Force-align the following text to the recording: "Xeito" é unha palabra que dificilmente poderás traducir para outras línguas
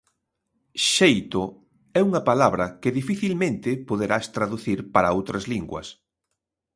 "Xeito" 0.93 1.41
é 1.99 2.01
unha 2.09 2.25
palabra 2.29 2.65
que 2.81 2.95
dificilmente 2.99 3.69
poderás 3.89 4.25
traducir 4.35 4.79
para 4.93 5.13
outras 5.17 5.43
línguas 5.53 5.87